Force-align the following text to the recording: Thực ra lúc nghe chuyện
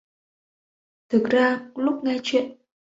Thực 1.09 1.29
ra 1.29 1.69
lúc 1.75 2.03
nghe 2.03 2.17
chuyện 2.23 2.57